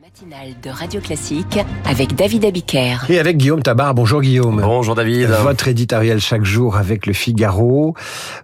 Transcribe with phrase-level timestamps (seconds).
[0.00, 2.98] Matinale de Radio Classique avec David Abiker.
[3.08, 3.94] Et avec Guillaume Tabar.
[3.94, 4.60] Bonjour Guillaume.
[4.62, 5.28] Bonjour David.
[5.42, 7.94] Votre éditorial chaque jour avec le Figaro.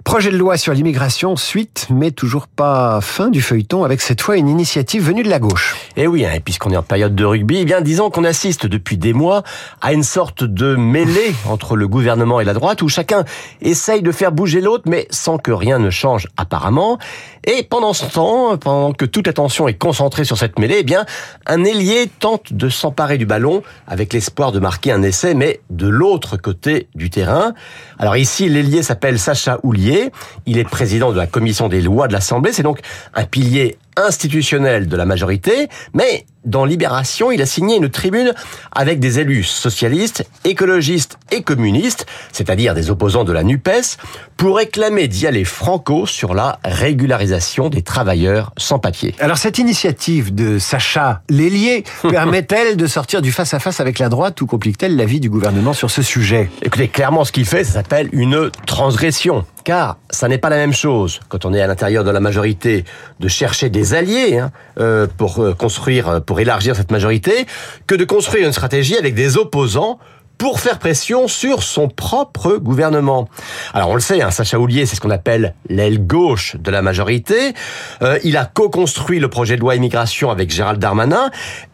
[0.03, 4.37] Projet de loi sur l'immigration, suite, mais toujours pas fin du feuilleton, avec cette fois
[4.37, 5.77] une initiative venue de la gauche.
[5.96, 8.66] Et eh oui, hein, puisqu'on est en période de rugby, eh bien disons qu'on assiste
[8.66, 9.45] depuis des mois
[9.80, 13.25] à une sorte de mêlée entre le gouvernement et la droite, où chacun
[13.61, 16.98] essaye de faire bouger l'autre, mais sans que rien ne change apparemment.
[17.46, 21.05] Et pendant ce temps, pendant que toute l'attention est concentrée sur cette mêlée, eh bien
[21.47, 25.89] un ailier tente de s'emparer du ballon avec l'espoir de marquer un essai, mais de
[25.89, 27.55] l'autre côté du terrain.
[27.98, 30.11] Alors ici, l'ailier s'appelle Sacha Houlier.
[30.47, 32.52] Il est président de la commission des lois de l'Assemblée.
[32.52, 32.80] C'est donc
[33.15, 38.35] un pilier institutionnel de la majorité, mais dans Libération, il a signé une tribune
[38.71, 43.97] avec des élus socialistes, écologistes et communistes, c'est-à-dire des opposants de la NUPES,
[44.37, 49.15] pour réclamer d'y aller franco sur la régularisation des travailleurs sans papier.
[49.21, 54.47] Alors cette initiative de Sacha Lélier permet-elle de sortir du face-à-face avec la droite ou
[54.47, 56.51] complique-t-elle la vie du gouvernement sur ce sujet?
[56.63, 59.46] Écoutez, clairement ce qu'il fait, ça s'appelle une transgression.
[59.65, 62.84] Car ça n'est pas la même chose quand on est à l'intérieur de la majorité
[63.18, 67.47] de chercher des alliés hein, euh, pour euh, construire, pour élargir cette majorité,
[67.87, 69.98] que de construire une stratégie avec des opposants
[70.38, 73.28] pour faire pression sur son propre gouvernement.
[73.72, 76.82] Alors on le sait, hein, Sacha Houlier, c'est ce qu'on appelle l'aile gauche de la
[76.82, 77.54] majorité.
[78.03, 81.31] Euh, il a co-construit le projet de loi immigration avec Gérald Darmanin,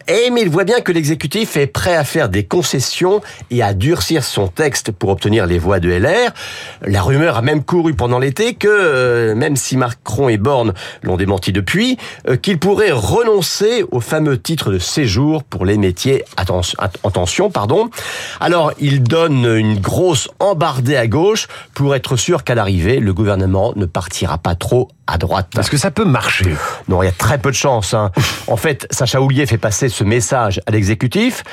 [0.07, 3.73] et mais il voit bien que l'exécutif est prêt à faire des concessions et à
[3.73, 6.31] durcir son texte pour obtenir les voix de LR.
[6.81, 10.73] La rumeur a même couru pendant l'été que, euh, même si Macron et Borne
[11.03, 16.23] l'ont démenti depuis, euh, qu'il pourrait renoncer au fameux titre de séjour pour les métiers
[16.37, 17.49] en tension.
[17.49, 17.89] Pardon.
[18.79, 23.85] Il donne une grosse embardée à gauche pour être sûr qu'à l'arrivée, le gouvernement ne
[23.85, 25.49] partira pas trop à droite.
[25.53, 26.55] Parce que ça peut marcher?
[26.87, 27.93] Non, il y a très peu de chance.
[27.93, 28.11] Hein.
[28.47, 31.43] En fait, Sacha Houlier fait passer ce message à l'exécutif.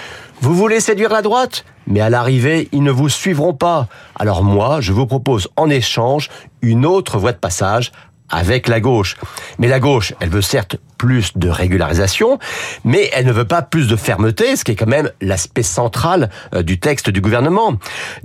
[0.40, 1.64] Vous voulez séduire la droite?
[1.86, 3.88] Mais à l'arrivée, ils ne vous suivront pas.
[4.16, 6.28] Alors moi, je vous propose en échange
[6.62, 7.92] une autre voie de passage
[8.28, 9.16] avec la gauche.
[9.58, 12.38] Mais la gauche, elle veut certes plus de régularisation,
[12.84, 16.28] mais elle ne veut pas plus de fermeté, ce qui est quand même l'aspect central
[16.54, 17.74] euh, du texte du gouvernement.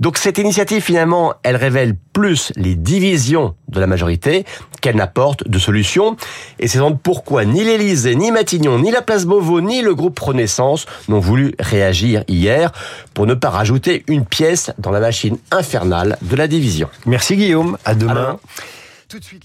[0.00, 4.44] Donc cette initiative, finalement, elle révèle plus les divisions de la majorité
[4.80, 6.16] qu'elle n'apporte de solutions.
[6.58, 10.18] Et c'est donc pourquoi ni l'Élysée, ni Matignon, ni la place Beauvau, ni le groupe
[10.18, 12.72] Renaissance n'ont voulu réagir hier
[13.14, 16.88] pour ne pas rajouter une pièce dans la machine infernale de la division.
[17.06, 18.38] Merci Guillaume, à demain.
[19.08, 19.44] Tout de suite